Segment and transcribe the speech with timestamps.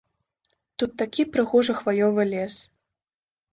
[0.83, 2.59] Тут такі прыгожы хваёвы лес.